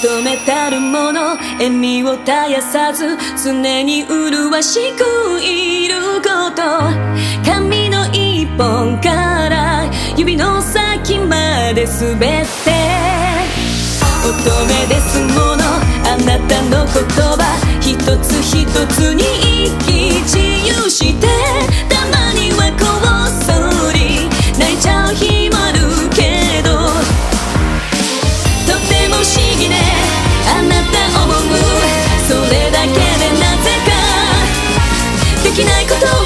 [0.00, 6.62] 求めたるもの笑みを絶やさず常に麗しくいること
[7.44, 12.28] 髪の一本から指の先まで全て。
[14.24, 15.64] 乙女ですもの
[16.04, 16.94] あなたの言
[17.36, 17.42] 葉。
[17.80, 19.24] 一つ一つに
[19.66, 19.87] 生き
[35.88, 36.17] かできないこと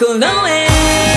[0.00, 1.09] の心へ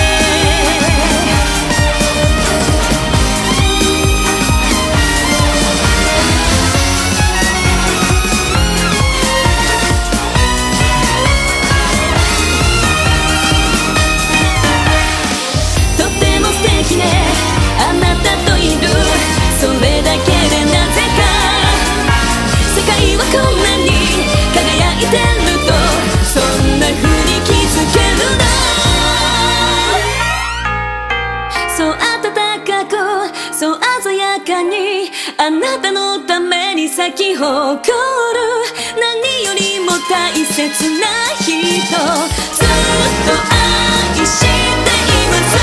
[34.38, 37.52] 中にあなたのために咲き誇る
[38.98, 40.58] 何よりも大切
[40.98, 41.06] な
[41.38, 42.66] 人ずっ
[43.26, 44.74] と愛してい
[45.30, 45.54] ます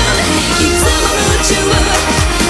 [0.56, 1.60] いつも夢中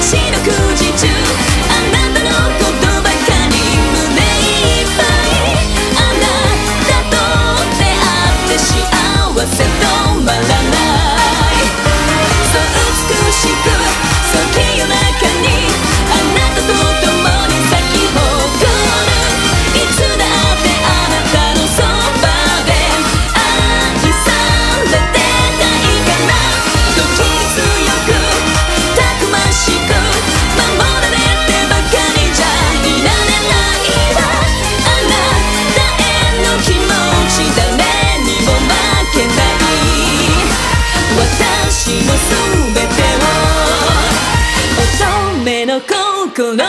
[0.00, 0.38] 四六
[0.76, 3.10] 時中あなたのことばか
[3.50, 3.58] り
[3.90, 5.50] 胸いっぱい
[5.98, 6.24] あな
[6.86, 7.18] たと
[7.78, 8.70] 出会って幸
[9.44, 9.90] せと
[10.24, 10.61] 笑う
[46.34, 46.64] この